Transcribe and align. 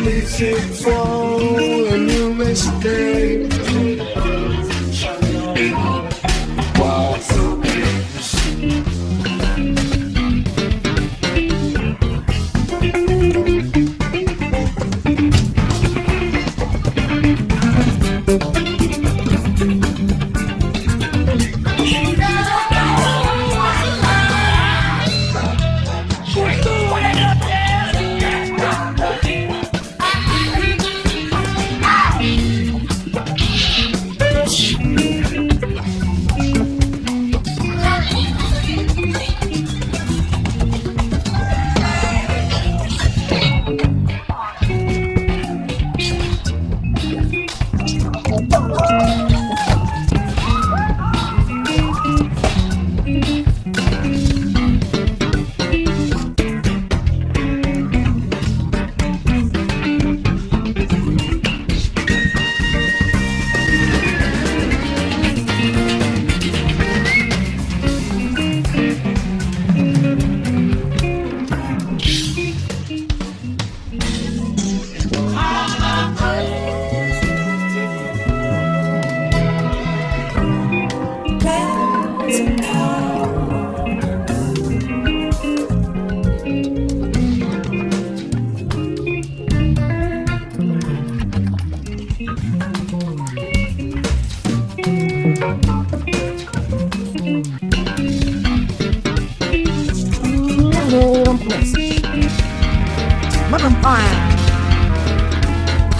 leaves 0.00 0.40
you 0.40 0.56
fall 0.82 1.40
a 1.40 1.98
new 1.98 2.32
mistake. 2.34 3.59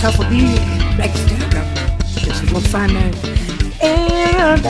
couple 0.01 0.25
of 0.25 0.33
years 0.33 0.59
back 0.97 1.13
to 1.13 2.55
will 2.55 2.63
find 2.63 2.97
out. 2.97 3.15
And 3.83 4.65